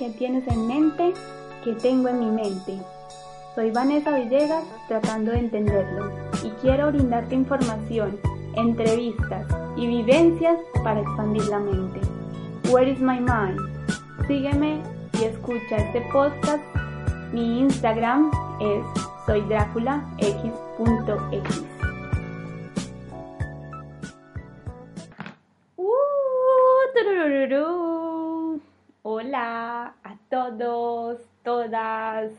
[0.00, 1.12] ¿Qué tienes en mente?
[1.62, 2.80] ¿Qué tengo en mi mente?
[3.54, 6.10] Soy Vanessa Villegas tratando de entenderlo
[6.42, 8.18] y quiero brindarte información,
[8.56, 12.00] entrevistas y vivencias para expandir la mente.
[12.70, 13.60] Where is my mind?
[14.26, 14.80] Sígueme
[15.20, 16.64] y escucha este podcast.
[17.34, 18.82] Mi Instagram es
[19.26, 21.64] soydráculax.x.
[25.76, 25.90] Uh,
[29.02, 32.32] Hola a todos, todas,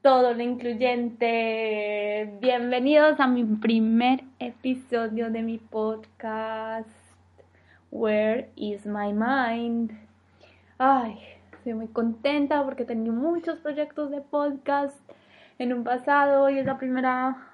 [0.00, 2.32] todo lo incluyente.
[2.40, 6.88] Bienvenidos a mi primer episodio de mi podcast.
[7.90, 9.90] Where is my mind?
[10.78, 11.18] Ay,
[11.54, 14.96] estoy muy contenta porque tenido muchos proyectos de podcast
[15.58, 17.48] en un pasado y es la primera,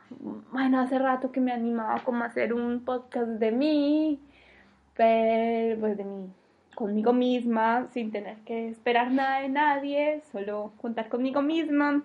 [0.53, 4.21] bueno, hace rato que me animaba como a hacer un podcast de mí,
[4.95, 6.31] pero pues de mí,
[6.75, 12.03] conmigo misma, sin tener que esperar nada de nadie, solo contar conmigo misma.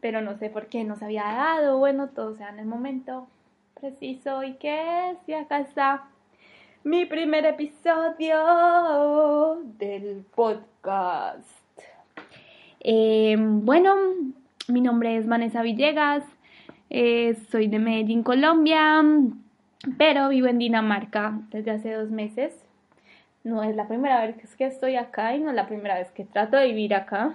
[0.00, 3.28] Pero no sé por qué no se había dado, bueno, todo sea en el momento
[3.80, 6.04] preciso y que si acá está
[6.84, 8.38] mi primer episodio
[9.78, 11.48] del podcast.
[12.80, 13.94] Eh, bueno,
[14.68, 16.24] mi nombre es Vanessa Villegas,
[16.90, 19.02] eh, soy de Medellín, Colombia,
[19.96, 22.61] pero vivo en Dinamarca desde hace dos meses.
[23.44, 26.24] No es la primera vez que estoy acá y no es la primera vez que
[26.24, 27.34] trato de vivir acá.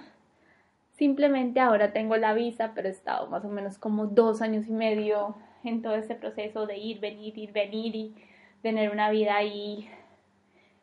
[0.92, 4.72] Simplemente ahora tengo la visa, pero he estado más o menos como dos años y
[4.72, 8.14] medio en todo este proceso de ir, venir, ir, venir y
[8.62, 9.88] tener una vida ahí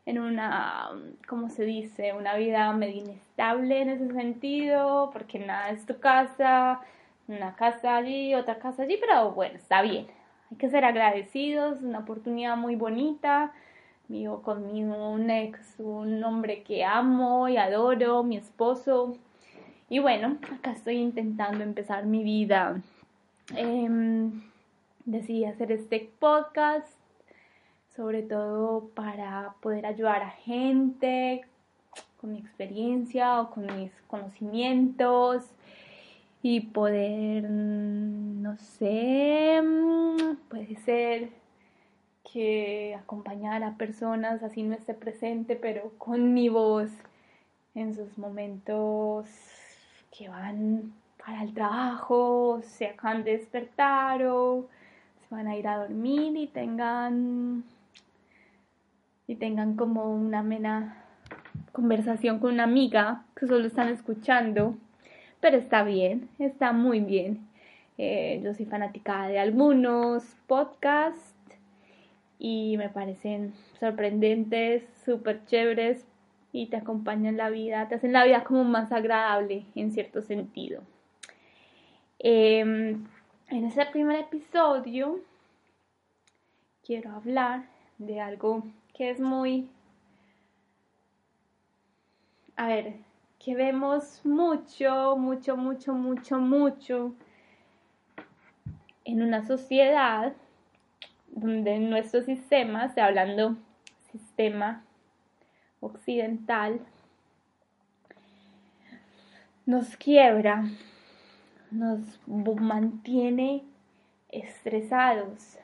[0.06, 0.92] en una,
[1.28, 2.14] ¿cómo se dice?
[2.14, 6.82] Una vida medio inestable en ese sentido, porque nada es tu casa,
[7.28, 10.08] una casa allí, otra casa allí, pero bueno, está bien.
[10.52, 13.52] Hay que ser agradecidos, una oportunidad muy bonita.
[14.08, 19.18] Vivo conmigo un ex, un hombre que amo y adoro, mi esposo.
[19.90, 22.82] Y bueno, acá estoy intentando empezar mi vida.
[23.56, 24.30] Eh,
[25.06, 26.96] decidí hacer este podcast
[27.96, 31.46] sobre todo para poder ayudar a gente
[32.20, 35.46] con mi experiencia o con mis conocimientos
[36.42, 39.62] y poder, no sé,
[40.50, 41.30] puede ser
[42.36, 46.92] que acompañar a personas así no esté presente, pero con mi voz
[47.76, 49.26] en sus momentos
[50.12, 50.92] que van
[51.26, 54.68] para el trabajo, se acaban de despertar o
[55.22, 57.64] se van a ir a dormir y tengan
[59.28, 61.06] y tengan como una amena
[61.72, 64.76] conversación con una amiga que solo están escuchando,
[65.40, 67.48] pero está bien, está muy bien.
[67.98, 71.35] Eh, yo soy fanática de algunos podcasts
[72.40, 76.06] y me parecen sorprendentes, súper chéveres
[76.52, 80.82] y te acompañan la vida, te hacen la vida como más agradable en cierto sentido.
[82.20, 83.06] Em,
[83.50, 85.20] en ese primer episodio
[86.86, 87.66] quiero hablar
[87.98, 88.64] de algo
[88.94, 89.68] que es muy,
[92.56, 92.94] a ver,
[93.44, 97.14] que vemos mucho, mucho, mucho, mucho, mucho
[99.04, 100.34] en una sociedad
[101.36, 103.58] donde nuestro sistema, estoy hablando
[104.12, 104.84] sistema
[105.82, 106.80] occidental,
[109.66, 110.64] nos quiebra,
[111.70, 113.64] nos mantiene
[114.30, 115.60] estresados,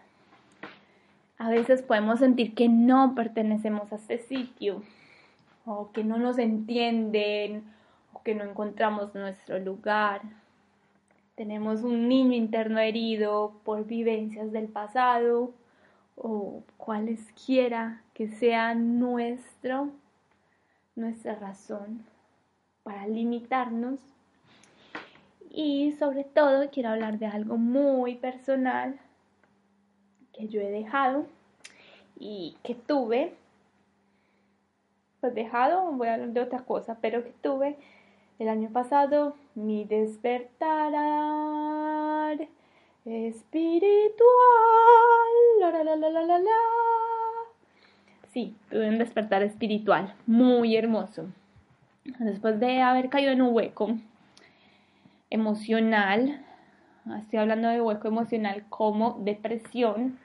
[1.38, 4.84] a veces podemos sentir que no pertenecemos a este sitio
[5.66, 7.64] o que no nos entienden
[8.14, 10.22] o que no encontramos nuestro lugar.
[11.36, 15.54] Tenemos un niño interno herido por vivencias del pasado
[16.16, 19.90] o cualesquiera que sea nuestro,
[20.96, 22.06] nuestra razón
[22.84, 24.00] para limitarnos.
[25.50, 29.00] Y sobre todo quiero hablar de algo muy personal
[30.34, 31.26] que yo he dejado
[32.18, 33.36] y que tuve,
[35.20, 37.78] pues dejado, voy a hablar de otra cosa, pero que tuve
[38.40, 40.96] el año pasado, mi despertar
[43.06, 44.22] espiritual.
[45.60, 46.40] La, la, la,
[48.34, 51.28] Sí, tuve un despertar espiritual muy hermoso.
[52.20, 53.98] Después de haber caído en un hueco
[55.30, 56.44] emocional,
[57.20, 60.18] estoy hablando de hueco emocional como depresión,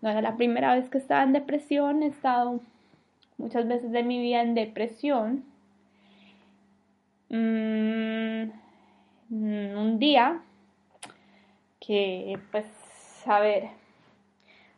[0.00, 2.60] no era la primera vez que estaba en depresión, he estado
[3.36, 5.44] muchas veces de mi vida en depresión.
[7.30, 8.50] Mm,
[9.30, 10.40] un día
[11.88, 12.66] que, pues,
[13.26, 13.70] a ver,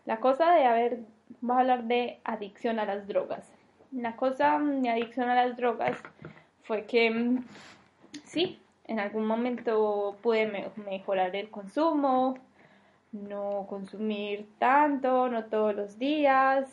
[0.07, 1.01] la cosa de, a ver,
[1.41, 3.53] vamos a hablar de adicción a las drogas.
[3.91, 5.99] la cosa, mi adicción a las drogas
[6.63, 7.41] fue que
[8.25, 12.39] sí, en algún momento pude mejorar el consumo,
[13.11, 16.69] no consumir tanto, no todos los días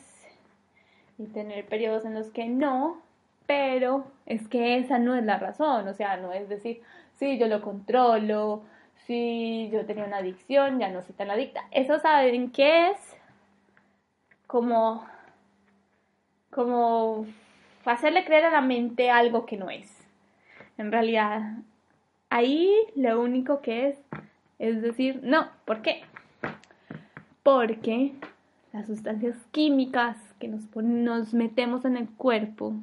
[1.18, 3.02] y tener periodos en los que no,
[3.48, 6.84] pero es que esa no es la razón, o sea, no es decir,
[7.16, 8.62] sí, yo lo controlo,
[9.08, 11.66] sí, yo tenía una adicción, ya no soy tan adicta.
[11.72, 12.98] Eso saben qué es
[14.46, 15.06] como,
[16.52, 17.26] como
[17.86, 19.92] hacerle creer a la mente algo que no es.
[20.78, 21.42] En realidad,
[22.30, 23.98] ahí lo único que es
[24.60, 26.02] es decir, no, ¿por qué?
[27.44, 28.14] Porque
[28.74, 32.74] las sustancias químicas que nos, nos metemos en el cuerpo,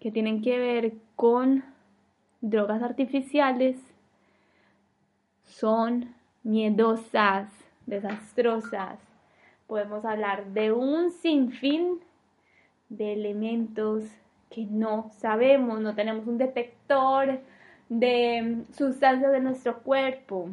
[0.00, 1.64] que tienen que ver con
[2.40, 3.76] drogas artificiales,
[5.44, 7.48] son miedosas,
[7.86, 8.98] desastrosas.
[9.66, 12.00] Podemos hablar de un sinfín
[12.88, 14.04] de elementos
[14.50, 17.40] que no sabemos, no tenemos un detector
[17.88, 20.50] de sustancias de nuestro cuerpo.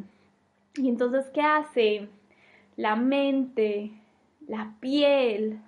[0.76, 2.08] Y entonces, ¿qué hace?
[2.76, 3.90] La mente,
[4.46, 5.60] la piel,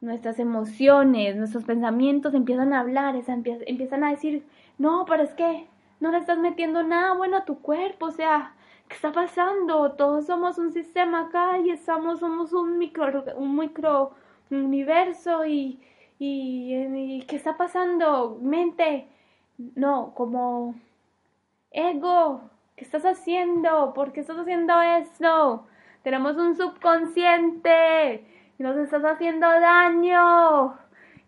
[0.00, 4.44] nuestras emociones, nuestros pensamientos empiezan a hablar, empiezan a decir,
[4.78, 5.66] no, pero es que
[6.04, 8.52] no le estás metiendo nada bueno a tu cuerpo, o sea,
[8.88, 9.92] ¿qué está pasando?
[9.92, 14.12] Todos somos un sistema acá y estamos, somos un micro, un micro
[14.50, 15.80] universo y,
[16.18, 18.38] y, ¿qué está pasando?
[18.42, 19.08] Mente,
[19.56, 20.74] no, como
[21.70, 23.94] ego, ¿qué estás haciendo?
[23.94, 25.66] ¿Por qué estás haciendo eso?
[26.02, 28.26] Tenemos un subconsciente
[28.58, 30.76] y nos estás haciendo daño.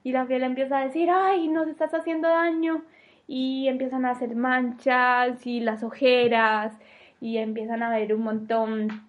[0.04, 2.82] Y la piel empieza a decir, ay, nos estás haciendo daño.
[3.26, 6.72] Y empiezan a hacer manchas y las ojeras
[7.20, 9.06] y empiezan a haber un montón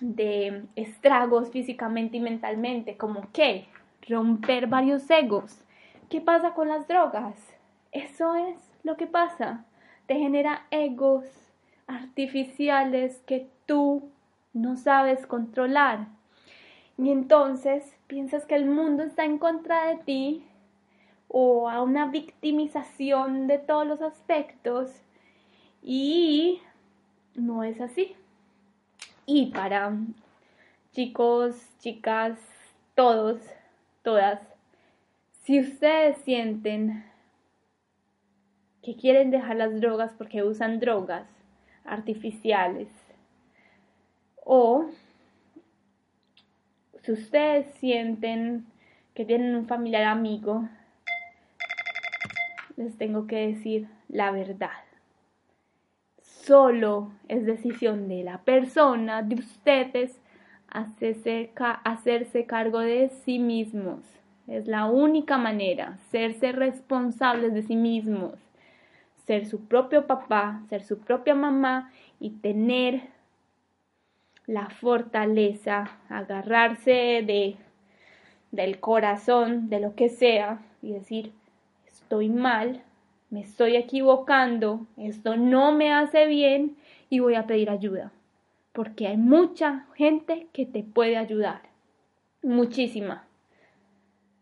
[0.00, 3.66] de estragos físicamente y mentalmente, como que
[4.08, 5.62] romper varios egos.
[6.08, 7.36] ¿Qué pasa con las drogas?
[7.92, 9.64] Eso es lo que pasa.
[10.06, 11.24] Te genera egos
[11.86, 14.10] artificiales que tú
[14.52, 16.06] no sabes controlar.
[16.98, 20.44] Y entonces piensas que el mundo está en contra de ti
[21.32, 24.90] o a una victimización de todos los aspectos
[25.80, 26.60] y
[27.36, 28.16] no es así.
[29.26, 29.96] Y para
[30.92, 32.36] chicos, chicas,
[32.96, 33.40] todos,
[34.02, 34.40] todas,
[35.44, 37.04] si ustedes sienten
[38.82, 41.28] que quieren dejar las drogas porque usan drogas
[41.84, 42.88] artificiales
[44.44, 44.86] o
[47.02, 48.66] si ustedes sienten
[49.14, 50.68] que tienen un familiar amigo,
[52.80, 54.70] les tengo que decir la verdad
[56.50, 60.20] solo es decisión de la persona, de ustedes,
[60.68, 61.52] hacerse,
[61.84, 64.00] hacerse cargo de sí mismos.
[64.46, 68.34] Es la única manera, serse responsables de sí mismos,
[69.26, 73.02] ser su propio papá, ser su propia mamá y tener
[74.46, 77.56] la fortaleza, agarrarse de
[78.50, 81.32] del corazón, de lo que sea y decir,
[82.10, 82.82] estoy mal,
[83.30, 86.76] me estoy equivocando, esto no me hace bien
[87.08, 88.10] y voy a pedir ayuda.
[88.72, 91.60] Porque hay mucha gente que te puede ayudar.
[92.42, 93.28] Muchísima.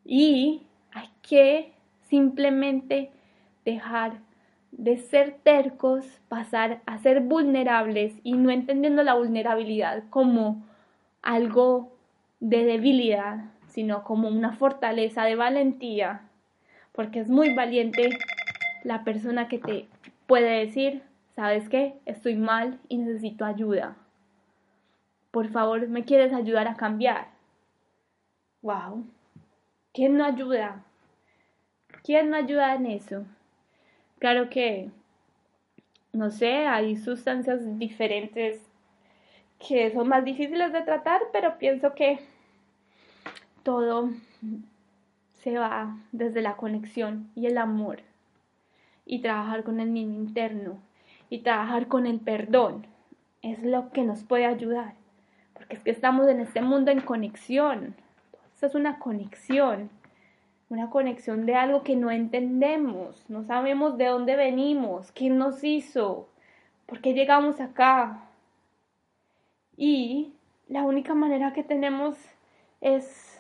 [0.03, 0.63] Y
[0.93, 1.75] hay que
[2.09, 3.11] simplemente
[3.67, 4.21] dejar
[4.73, 10.65] de ser tercos, pasar a ser vulnerables y no entendiendo la vulnerabilidad como
[11.21, 11.93] algo
[12.41, 16.28] de debilidad, sino como una fortaleza de valentía,
[16.99, 18.19] porque es muy valiente
[18.83, 19.87] la persona que te
[20.27, 21.05] puede decir,
[21.37, 21.95] ¿sabes qué?
[22.07, 23.97] Estoy mal y necesito ayuda.
[25.31, 27.29] Por favor, ¿me quieres ayudar a cambiar?
[28.63, 29.07] ¡Wow!
[29.95, 30.83] ¿Quién no ayuda?
[32.03, 33.25] ¿Quién no ayuda en eso?
[34.19, 34.91] Claro que,
[36.13, 38.61] no sé, hay sustancias diferentes
[39.61, 42.19] que son más difíciles de tratar, pero pienso que
[43.63, 44.11] todo
[45.43, 48.01] se va desde la conexión y el amor
[49.05, 50.79] y trabajar con el niño interno
[51.31, 52.87] y trabajar con el perdón
[53.43, 54.95] es lo que nos puede ayudar.
[55.55, 57.95] Porque es que estamos en este mundo en conexión.
[58.55, 59.91] Esto es una conexión.
[60.71, 63.25] Una conexión de algo que no entendemos.
[63.29, 66.29] No sabemos de dónde venimos, quién nos hizo,
[66.87, 68.25] por qué llegamos acá.
[69.77, 70.33] Y
[70.69, 72.17] la única manera que tenemos
[72.81, 73.38] es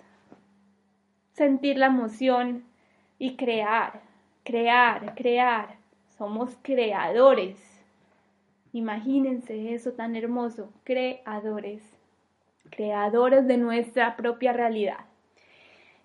[1.38, 2.64] sentir la emoción
[3.18, 4.09] y crear
[4.49, 5.76] crear, crear.
[6.16, 7.59] Somos creadores.
[8.73, 11.83] Imagínense eso tan hermoso, creadores,
[12.71, 15.04] creadores de nuestra propia realidad.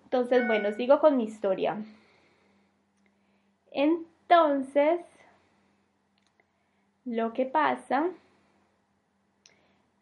[0.04, 1.82] Entonces, bueno, sigo con mi historia.
[3.72, 5.00] Entonces,
[7.06, 8.10] lo que pasa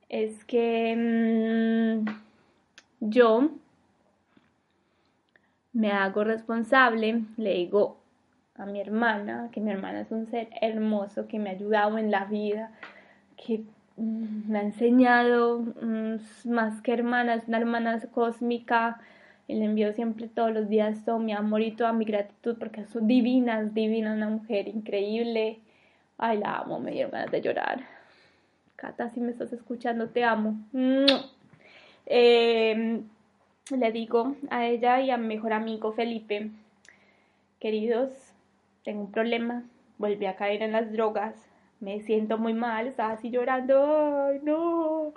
[0.09, 2.11] es que mm,
[3.01, 3.51] yo
[5.73, 7.99] me hago responsable, le digo
[8.55, 12.11] a mi hermana, que mi hermana es un ser hermoso, que me ha ayudado en
[12.11, 12.71] la vida,
[13.37, 13.65] que
[13.97, 16.17] mm, me ha enseñado mm,
[16.51, 19.01] más que hermana, es una hermana cósmica,
[19.49, 22.83] y le envío siempre todos los días todo mi amor y toda mi gratitud porque
[22.83, 25.59] es divina, es divina, una mujer increíble.
[26.17, 27.81] Ay, la amo, me dieron ganas de llorar.
[28.77, 30.57] Cata, si me estás escuchando, te amo.
[32.07, 33.03] Eh,
[33.71, 36.51] le digo a ella y a mi mejor amigo Felipe,
[37.61, 38.11] queridos,
[38.85, 39.65] tengo un problema,
[39.99, 41.35] volví a caer en las drogas,
[41.81, 45.13] me siento muy mal, estaba así llorando, ay no,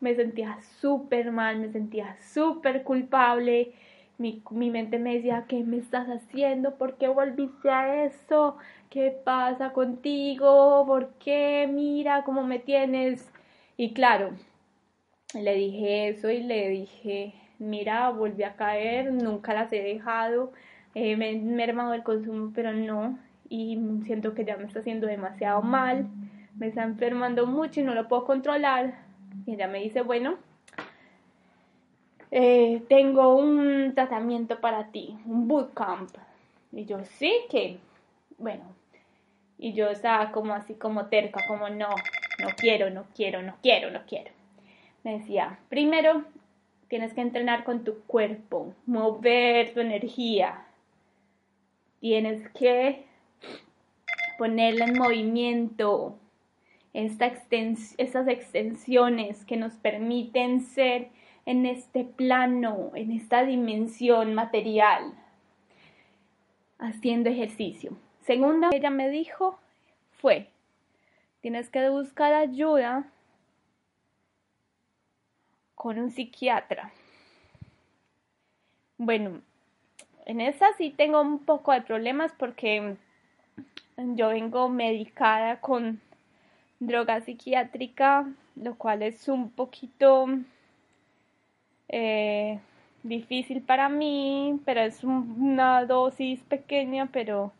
[0.00, 3.72] me sentía súper mal, me sentía súper culpable,
[4.18, 6.76] mi, mi, mente me decía, ¿qué me estás haciendo?
[6.76, 8.56] ¿Por qué volviste a eso?
[8.90, 10.84] ¿Qué pasa contigo?
[10.86, 11.68] ¿Por qué?
[11.72, 13.30] Mira cómo me tienes.
[13.76, 14.32] Y claro,
[15.34, 20.52] le dije eso y le dije, mira, volví a caer, nunca las he dejado,
[20.94, 25.06] eh, me he mermado el consumo, pero no, y siento que ya me está haciendo
[25.06, 26.06] demasiado mal,
[26.56, 28.94] me está enfermando mucho y no lo puedo controlar.
[29.46, 30.36] Y ella me dice, bueno,
[32.30, 36.10] eh, tengo un tratamiento para ti, un bootcamp.
[36.72, 37.78] Y yo, sí, que,
[38.38, 38.64] bueno,
[39.58, 43.90] y yo estaba como así como terca, como no, no quiero, no quiero, no quiero,
[43.90, 44.30] no quiero.
[45.04, 46.24] Me decía, primero
[46.88, 50.64] tienes que entrenar con tu cuerpo, mover tu energía.
[52.00, 53.04] Tienes que
[54.38, 56.18] ponerla en movimiento.
[56.94, 61.08] Esta estas extensiones que nos permiten ser
[61.44, 65.12] en este plano, en esta dimensión material,
[66.78, 67.96] haciendo ejercicio.
[68.20, 69.58] Segunda, ella me dijo
[70.20, 70.48] fue,
[71.40, 73.10] tienes que buscar ayuda
[75.78, 76.90] con un psiquiatra.
[78.98, 79.40] Bueno,
[80.26, 82.96] en esa sí tengo un poco de problemas porque
[83.96, 86.00] yo vengo medicada con
[86.80, 90.26] droga psiquiátrica, lo cual es un poquito
[91.88, 92.58] eh,
[93.04, 97.52] difícil para mí, pero es una dosis pequeña, pero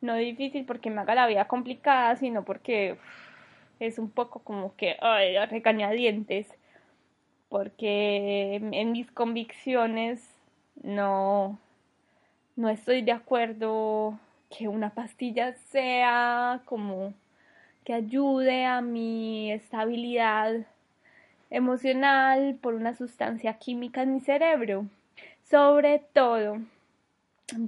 [0.00, 2.98] no difícil porque me haga la vida complicada, sino porque
[3.78, 6.52] es un poco como que, ay, recañadientes
[7.52, 10.26] porque en mis convicciones
[10.82, 11.58] no,
[12.56, 14.18] no estoy de acuerdo
[14.48, 17.12] que una pastilla sea como
[17.84, 20.66] que ayude a mi estabilidad
[21.50, 24.86] emocional por una sustancia química en mi cerebro.
[25.42, 26.56] Sobre todo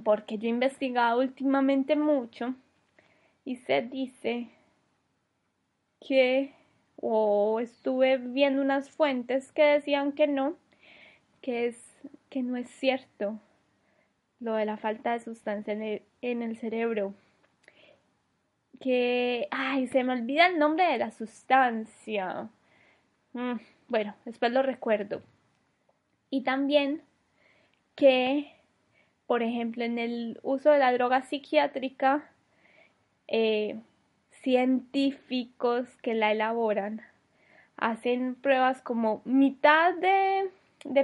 [0.03, 2.55] porque yo he investigado últimamente mucho
[3.45, 4.47] y se dice
[5.99, 6.55] que
[6.97, 10.55] o estuve viendo unas fuentes que decían que no,
[11.41, 11.95] que es
[12.29, 13.39] que no es cierto
[14.39, 15.73] lo de la falta de sustancia
[16.21, 17.13] en el, cerebro.
[18.79, 22.49] Que, ay, se me olvida el nombre de la sustancia.
[23.33, 23.53] Mm,
[23.87, 25.21] bueno, después lo recuerdo.
[26.29, 27.01] Y también
[27.95, 28.51] que,
[29.25, 32.29] por ejemplo, en el uso de la droga psiquiátrica,
[33.27, 33.79] eh,
[34.45, 37.01] científicos que la elaboran
[37.77, 40.51] hacen pruebas como mitad de,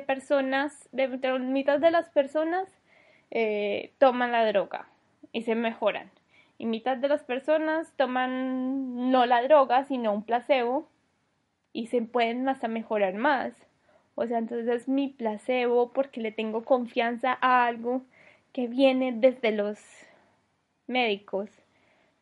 [0.01, 1.07] personas, de,
[1.39, 2.69] mitad de las personas
[3.31, 4.87] eh, toman la droga
[5.33, 6.11] y se mejoran.
[6.59, 10.87] Y mitad de las personas toman no la droga, sino un placebo
[11.73, 13.53] y se pueden hasta mejorar más.
[14.13, 18.03] O sea, entonces es mi placebo porque le tengo confianza a algo
[18.53, 19.79] que viene desde los
[20.85, 21.49] médicos.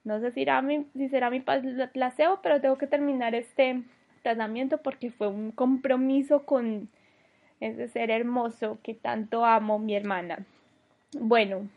[0.03, 3.83] No sé si será mi, si será mi placebo, pero tengo que terminar este
[4.23, 6.89] tratamiento porque fue un compromiso con
[7.59, 10.45] ese ser hermoso que tanto amo, mi hermana.
[11.19, 11.67] Bueno,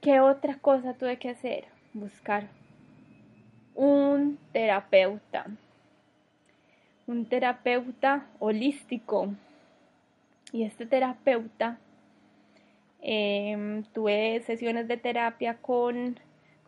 [0.00, 1.66] ¿qué otra cosa tuve que hacer?
[1.92, 2.48] Buscar
[3.74, 5.46] un terapeuta.
[7.06, 9.34] Un terapeuta holístico.
[10.52, 11.78] Y este terapeuta,
[13.02, 16.18] em, tuve sesiones de terapia con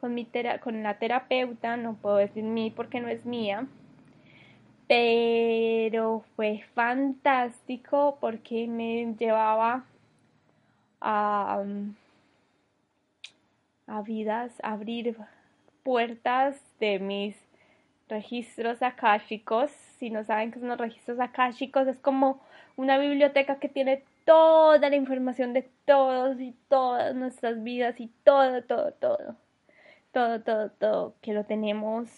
[0.01, 0.29] con, mi
[0.63, 3.67] con la terapeuta, no puedo decir mí porque no es mía,
[4.89, 9.85] pero fue fantástico porque me llevaba
[11.01, 11.65] a,
[13.87, 15.17] a vidas, a abrir
[15.83, 17.37] puertas de mis
[18.09, 19.71] registros akáshicos.
[19.99, 22.41] Si no saben qué son los registros akáshicos, es como
[22.77, 28.63] una biblioteca que tiene toda la información de todos y todas nuestras vidas y todo,
[28.65, 29.37] todo, todo,
[30.17, 32.09] todo, todo, todo, que lo tenemos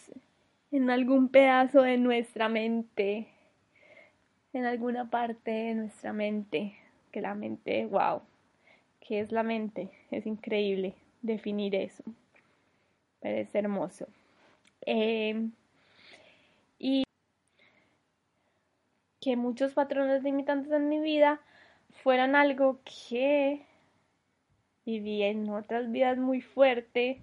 [0.70, 3.26] en algún pedazo de nuestra mente,
[4.52, 6.76] en alguna parte de nuestra mente,
[7.10, 8.22] que la mente, wow,
[9.00, 9.90] ¿qué es la mente?
[10.12, 12.04] Es increíble definir eso,
[13.18, 14.06] pero es hermoso.
[14.86, 15.48] Eh,
[16.78, 17.02] y
[19.20, 21.40] que muchos patrones limitantes en mi vida
[22.04, 22.78] fueran algo
[23.08, 23.66] que
[24.86, 27.22] viví en otras vidas muy fuerte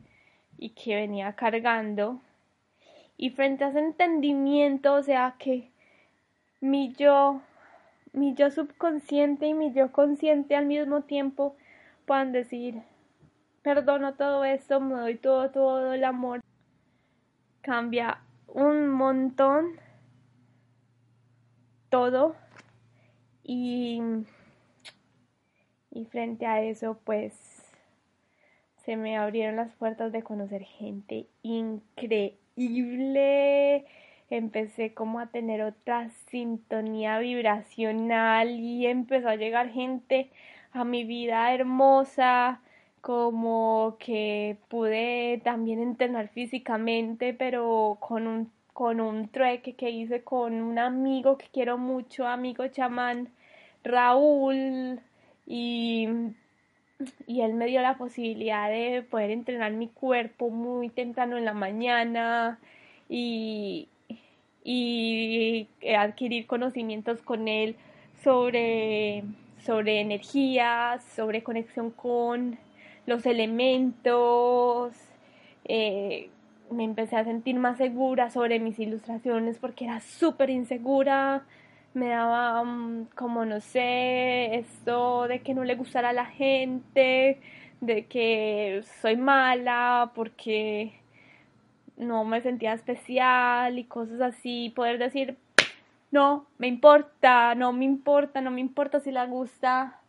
[0.58, 2.20] y que venía cargando.
[3.18, 5.70] Y frente a ese entendimiento, o sea que
[6.60, 7.42] mi yo,
[8.14, 11.56] mi yo subconsciente y mi yo consciente al mismo tiempo
[12.06, 12.82] puedan decir,
[13.62, 16.42] perdono todo esto, me doy todo, todo el amor,
[17.62, 19.80] cambia un montón
[21.90, 22.36] todo
[23.44, 24.02] y
[25.96, 27.55] y frente a eso, pues
[28.86, 32.36] se me abrieron las puertas de conocer gente increíble.
[34.30, 40.30] Empecé como a tener otra sintonía vibracional y empezó a llegar gente
[40.72, 42.62] a mi vida hermosa,
[43.02, 50.62] como que pude también entrenar físicamente, pero con un, con un trueque que hice con
[50.62, 53.30] un amigo que quiero mucho, amigo chamán,
[53.84, 55.00] Raúl,
[55.46, 56.08] y,
[57.28, 61.54] y él me dio la posibilidad de poder entrenar mi cuerpo muy temprano en la
[61.54, 62.60] mañana
[63.10, 63.88] y,
[64.64, 67.76] y adquirir conocimientos con él
[68.24, 69.24] sobre,
[69.60, 72.58] sobre energías, sobre conexión con
[73.06, 74.94] los elementos.
[75.66, 76.30] Eh,
[76.72, 81.44] me empecé a sentir más segura sobre mis ilustraciones porque era súper insegura
[81.96, 87.40] me daba mm, como no sé, esto de que no le gustara a la gente,
[87.82, 90.94] de que soy mala porque
[91.98, 95.38] no me sentía especial y cosas así, poder decir,
[96.12, 100.00] no, me importa, no me importa, no me importa si le gusta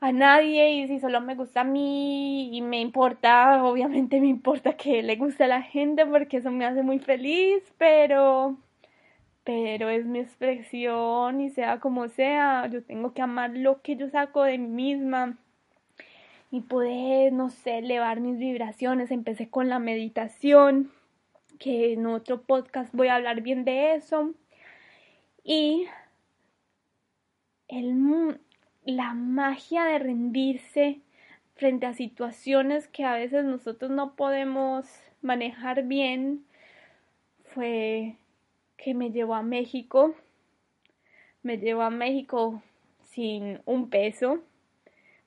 [0.00, 4.74] a nadie y si solo me gusta a mí y me importa, obviamente me importa
[4.76, 8.58] que le guste a la gente porque eso me hace muy feliz, pero
[9.44, 14.08] pero es mi expresión y sea como sea, yo tengo que amar lo que yo
[14.08, 15.36] saco de mí misma
[16.50, 19.10] y poder, no sé, elevar mis vibraciones.
[19.10, 20.90] Empecé con la meditación,
[21.58, 24.32] que en otro podcast voy a hablar bien de eso.
[25.42, 25.86] Y
[27.68, 28.38] el,
[28.84, 31.00] la magia de rendirse
[31.56, 34.86] frente a situaciones que a veces nosotros no podemos
[35.22, 36.44] manejar bien
[37.54, 38.16] fue
[38.84, 40.14] que me llevó a México.
[41.42, 42.62] Me llevó a México
[43.04, 44.40] sin un peso.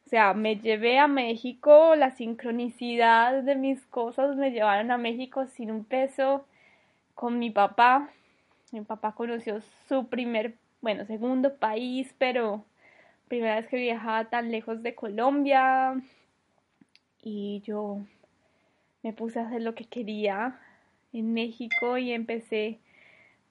[0.05, 5.47] O sea, me llevé a México, la sincronicidad de mis cosas me llevaron a México
[5.47, 6.45] sin un peso
[7.15, 8.11] con mi papá.
[8.71, 12.63] Mi papá conoció su primer, bueno, segundo país, pero
[13.27, 15.99] primera vez que viajaba tan lejos de Colombia.
[17.23, 18.01] Y yo
[19.01, 20.59] me puse a hacer lo que quería
[21.11, 22.79] en México y empecé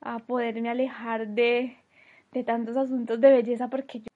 [0.00, 1.76] a poderme alejar de,
[2.32, 4.06] de tantos asuntos de belleza porque yo,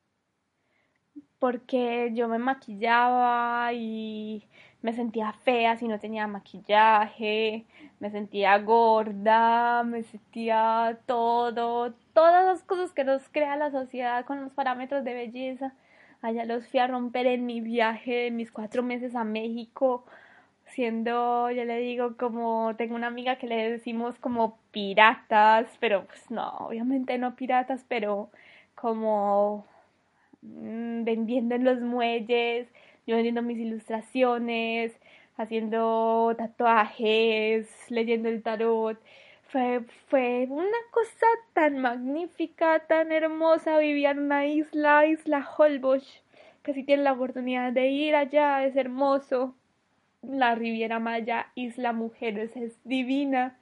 [1.38, 4.44] porque yo me maquillaba y
[4.82, 7.66] me sentía fea si no tenía maquillaje,
[7.98, 14.42] me sentía gorda, me sentía todo, todas las cosas que nos crea la sociedad con
[14.42, 15.74] los parámetros de belleza.
[16.22, 20.04] Allá los fui a romper en mi viaje de mis cuatro meses a México
[20.70, 26.30] siendo, yo le digo como, tengo una amiga que le decimos como piratas, pero pues
[26.30, 28.30] no, obviamente no piratas, pero
[28.74, 29.66] como
[30.42, 32.68] mm, vendiendo en los muelles,
[33.06, 34.92] yo vendiendo mis ilustraciones,
[35.36, 38.98] haciendo tatuajes, leyendo el tarot.
[39.48, 46.22] Fue, fue una cosa tan magnífica, tan hermosa, vivir en una isla, isla Holbox,
[46.62, 49.54] que si tienen la oportunidad de ir allá, es hermoso
[50.22, 53.56] la Riviera Maya, Isla Mujeres, es divina.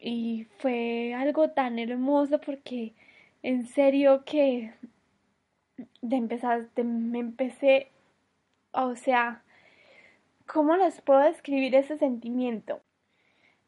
[0.00, 2.94] Y fue algo tan hermoso porque
[3.42, 4.72] en serio que
[6.02, 7.90] de empezar, me empecé,
[8.72, 9.42] o sea,
[10.46, 12.80] ¿cómo les puedo describir ese sentimiento?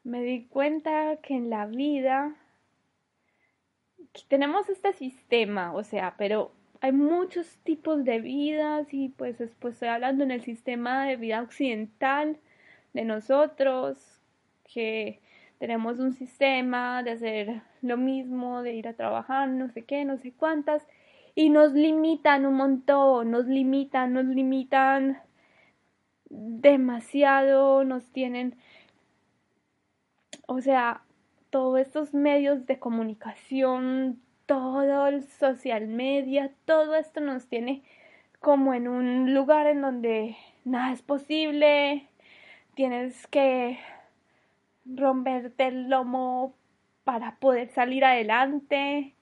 [0.03, 2.35] Me di cuenta que en la vida
[4.29, 9.89] tenemos este sistema, o sea, pero hay muchos tipos de vidas y pues después estoy
[9.89, 12.39] hablando en el sistema de vida occidental
[12.95, 14.21] de nosotros
[14.65, 15.21] que
[15.61, 20.17] tenemos un sistema de hacer lo mismo, de ir a trabajar, no sé qué, no
[20.17, 20.85] sé cuántas
[21.35, 25.21] y nos limitan un montón, nos limitan, nos limitan
[26.29, 28.57] demasiado, nos tienen,
[30.47, 31.03] o sea,
[31.51, 37.83] todos estos medios de comunicación, todo el social media, todo esto nos tiene
[38.41, 42.09] como en un lugar en donde nada es posible,
[42.75, 43.79] tienes que
[44.85, 46.55] romperte el lomo
[47.05, 49.15] para poder salir adelante,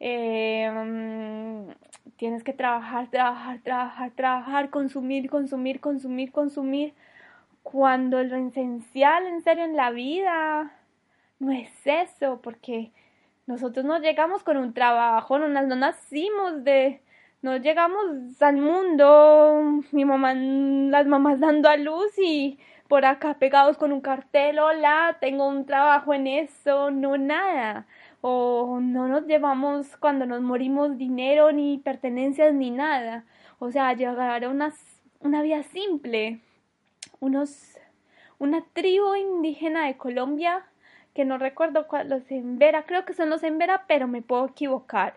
[0.00, 0.70] eh,
[2.16, 6.94] tienes que trabajar, trabajar, trabajar, trabajar, consumir, consumir, consumir, consumir,
[7.62, 10.72] cuando lo esencial en serio en la vida
[11.38, 12.92] no es eso, porque
[13.46, 17.00] nosotros no llegamos con un trabajo, no, no nacimos de,
[17.42, 23.76] no llegamos al mundo, mi mamá, las mamás dando a luz y por acá pegados
[23.76, 27.86] con un cartel, hola, tengo un trabajo en eso, no nada.
[28.20, 33.24] O no nos llevamos cuando nos morimos dinero, ni pertenencias, ni nada.
[33.58, 34.72] O sea, llegar a una,
[35.20, 36.40] una vida simple.
[37.20, 37.78] Unos,
[38.38, 40.64] una tribu indígena de Colombia,
[41.14, 45.16] que no recuerdo cuál, los Embera, creo que son los Embera, pero me puedo equivocar.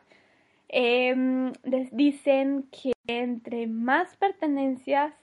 [0.70, 1.52] Em,
[1.92, 5.14] dicen que entre más pertenencias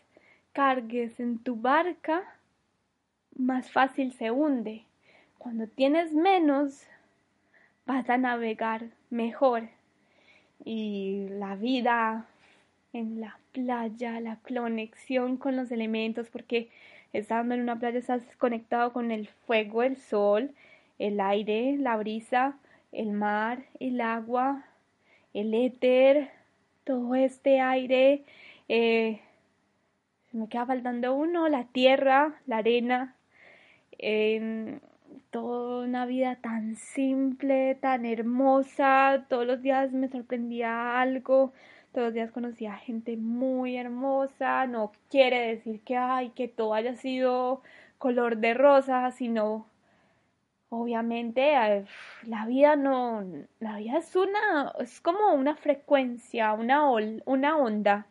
[0.52, 2.24] cargues en tu barca,
[3.38, 4.84] más fácil se hunde.
[5.38, 6.86] Cuando tienes menos,
[7.86, 9.68] vas a navegar mejor.
[10.64, 12.26] Y la vida
[12.92, 16.70] en la playa, la conexión con los elementos, porque
[17.12, 20.50] estando en una playa estás conectado con el fuego, el sol,
[20.98, 22.58] el aire, la brisa,
[22.92, 24.64] el mar, el agua,
[25.34, 26.30] el éter,
[26.84, 28.24] todo este aire.
[28.68, 29.20] Eh,
[30.32, 33.15] me queda faltando uno, la tierra, la arena,
[33.98, 34.80] en
[35.30, 41.52] toda una vida tan simple, tan hermosa, todos los días me sorprendía algo,
[41.92, 46.94] todos los días conocía gente muy hermosa, no quiere decir que ay, que todo haya
[46.96, 47.62] sido
[47.98, 49.66] color de rosa, sino
[50.68, 51.84] obviamente
[52.24, 53.24] la vida no,
[53.60, 58.06] la vida es una, es como una frecuencia, una onda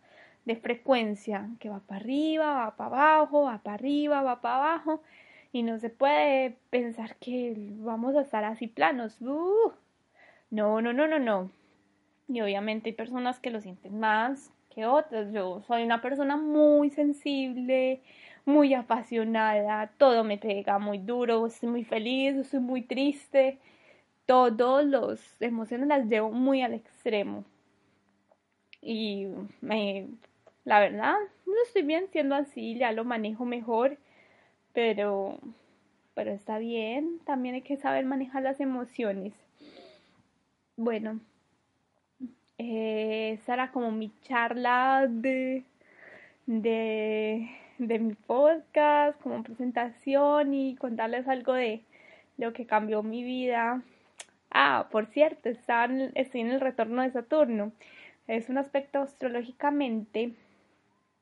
[0.46, 5.02] de frecuencia que va para arriba, va para abajo, va para arriba, va para abajo
[5.56, 9.22] y no se puede pensar que vamos a estar así planos.
[9.22, 9.72] Uh,
[10.50, 11.50] no, no, no, no, no.
[12.28, 15.32] Y obviamente hay personas que lo sienten más que otras.
[15.32, 18.02] Yo soy una persona muy sensible,
[18.44, 23.58] muy apasionada, todo me pega muy duro, estoy muy feliz, estoy muy triste.
[24.26, 27.46] Todas las emociones las llevo muy al extremo.
[28.82, 29.28] Y
[29.62, 30.08] me,
[30.66, 31.16] la verdad,
[31.46, 33.98] no estoy bien siendo así, ya lo manejo mejor
[34.76, 35.40] pero,
[36.14, 39.34] pero está bien, también hay que saber manejar las emociones.
[40.76, 41.22] Bueno,
[42.58, 45.64] eh, esa era como mi charla de,
[46.46, 51.82] de, de mi podcast, como presentación y contarles algo de
[52.38, 53.82] lo que cambió mi vida.
[54.52, 57.72] Ah, por cierto, estoy en el retorno de Saturno.
[58.28, 60.34] Es un aspecto astrológicamente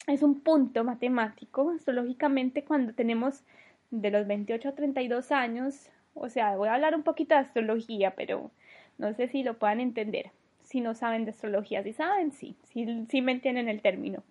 [0.08, 3.44] es un punto matemático, astrológicamente cuando tenemos
[3.92, 8.16] de los 28 a 32 años, o sea, voy a hablar un poquito de astrología,
[8.16, 8.52] pero
[8.98, 13.22] no sé si lo puedan entender, si no saben de astrología, si saben, sí, sí,
[13.22, 14.24] me entienden el término.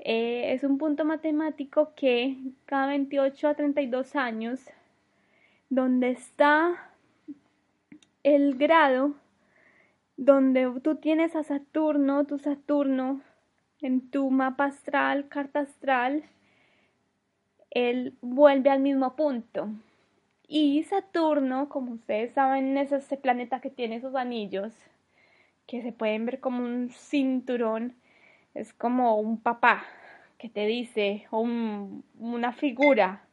[0.00, 4.60] Eh, es un punto matemático que cada 28 a 32 años,
[5.70, 6.90] donde está
[8.22, 9.14] el grado
[10.16, 13.20] donde tú tienes a Saturno, tu Saturno
[13.80, 16.24] en tu mapa astral, carta astral,
[17.70, 19.68] él vuelve al mismo punto.
[20.46, 24.72] Y Saturno, como ustedes saben, es ese planeta que tiene esos anillos,
[25.66, 27.94] que se pueden ver como un cinturón,
[28.54, 29.84] es como un papá
[30.38, 33.24] que te dice, o una figura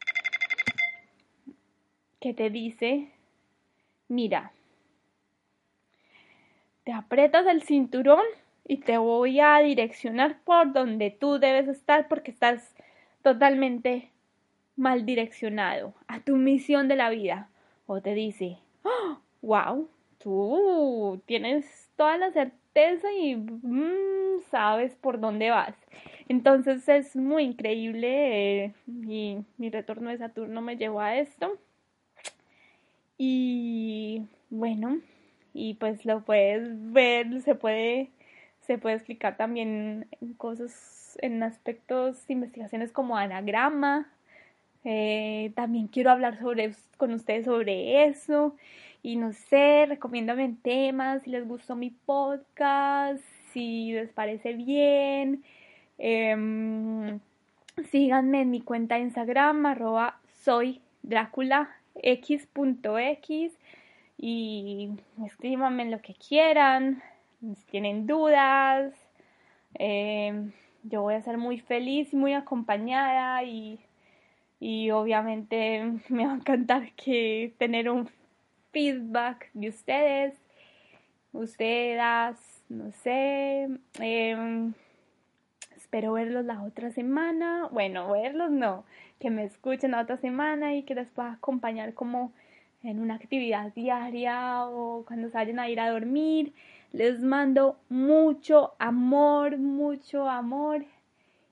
[2.20, 3.12] que te dice,
[4.08, 4.52] mira,
[6.84, 8.26] te aprietas el cinturón
[8.68, 12.76] y te voy a direccionar por donde tú debes estar porque estás
[13.22, 14.10] totalmente
[14.76, 17.50] mal direccionado a tu misión de la vida.
[17.86, 18.58] O te dice,
[19.42, 25.76] wow, tú tienes toda la certeza y mm, sabes por dónde vas.
[26.28, 31.60] Entonces es muy increíble y eh, mi retorno de Saturno me llevó a esto.
[33.18, 35.00] Y bueno,
[35.54, 38.10] y pues lo puedes ver, se puede
[38.66, 44.08] se puede explicar también en cosas, en aspectos investigaciones como anagrama.
[44.84, 48.56] Eh, también quiero hablar sobre, con ustedes sobre eso.
[49.04, 55.44] Y no sé, recomiéndame temas, si les gustó mi podcast, si les parece bien.
[55.98, 57.20] Em,
[57.92, 60.82] síganme en mi cuenta de Instagram, arroba soy
[64.18, 64.90] y
[65.26, 67.02] escríbanme lo que quieran,
[67.70, 68.94] tienen dudas.
[69.76, 70.52] Em,
[70.84, 73.80] yo voy a ser muy feliz y muy acompañada y,
[74.60, 78.10] y obviamente me va a encantar que tener un
[78.72, 80.34] feedback de ustedes,
[81.34, 83.70] ustedes, no sé.
[84.00, 84.74] Em,
[85.76, 87.70] espero verlos la otra semana.
[87.72, 88.86] Bueno, verlos no,
[89.20, 92.34] que me escuchen la otra semana y que les pueda acompañar como
[92.84, 96.54] en una actividad diaria o cuando se vayan a ir a dormir.
[96.92, 100.86] Les mando mucho amor, mucho amor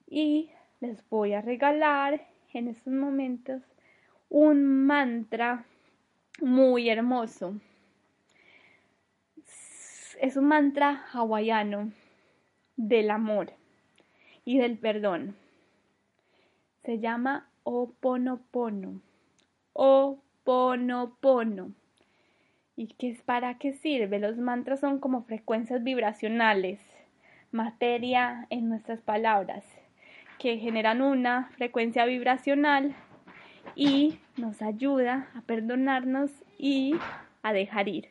[0.08, 3.62] y les voy a regalar en estos momentos
[4.28, 5.64] un mantra
[6.40, 7.54] muy hermoso.
[10.20, 11.92] Es un mantra hawaiano
[12.76, 13.52] del amor
[14.44, 15.36] y del perdón.
[16.84, 19.00] Se llama Oponopono.
[19.72, 20.52] Oponopono.
[22.76, 24.18] ¿Y qué es para qué sirve?
[24.18, 26.80] Los mantras son como frecuencias vibracionales,
[27.52, 29.64] materia en nuestras palabras,
[30.40, 32.96] que generan una frecuencia vibracional
[33.76, 36.96] y nos ayuda a perdonarnos y
[37.42, 38.08] a dejar ir.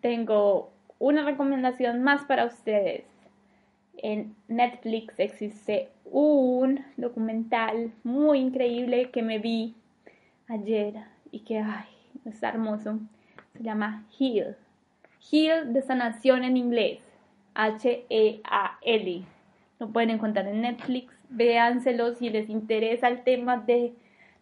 [0.00, 3.04] Tengo una recomendación más para ustedes.
[3.98, 9.74] En Netflix existe un documental muy increíble que me vi
[10.48, 10.94] ayer
[11.30, 11.84] y que ay,
[12.24, 12.98] está hermoso
[13.52, 14.56] se llama Heal.
[15.30, 17.00] Heal de sanación en inglés.
[17.54, 19.24] H-E-A-L.
[19.78, 21.12] Lo pueden encontrar en Netflix.
[21.28, 23.92] Véanselo si les interesa el tema de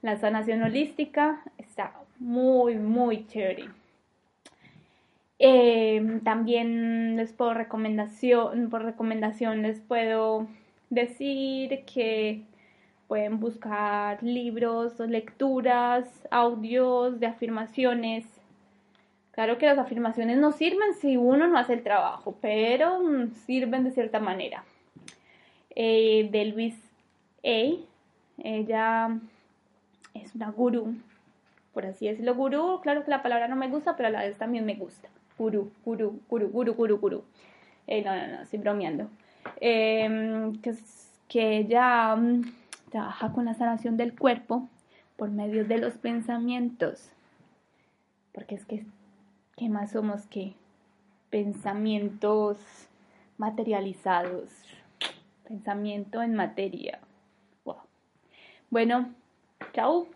[0.02, 1.42] la sanación holística.
[1.58, 3.68] Está muy, muy chévere.
[5.38, 10.48] Em, también les puedo recomendación, por recomendación les puedo
[10.90, 12.42] decir que
[13.06, 18.37] pueden buscar libros, lecturas, audios de afirmaciones
[19.38, 23.84] Claro que las afirmaciones no sirven si uno no hace el trabajo, pero mm, sirven
[23.84, 24.64] de cierta manera.
[25.76, 26.74] Eh, de Luis
[27.44, 27.76] A.
[28.42, 29.16] Ella
[30.12, 30.96] es una gurú,
[31.72, 32.34] por así decirlo.
[32.34, 35.08] Gurú, claro que la palabra no me gusta, pero a la vez también me gusta.
[35.38, 37.24] Gurú, gurú, gurú, gurú, gurú, gurú.
[37.86, 39.08] Eh, no, no, no, estoy bromeando.
[39.60, 40.74] Em, que,
[41.28, 42.42] que ella mm,
[42.90, 44.68] trabaja con la sanación del cuerpo
[45.14, 47.12] por medio de los pensamientos.
[48.32, 48.84] Porque es que
[49.58, 50.54] ¿Qué más somos que
[51.30, 52.58] pensamientos
[53.38, 54.50] materializados?
[55.48, 57.00] Pensamiento en materia.
[58.70, 59.12] Bueno,
[59.72, 60.06] chao.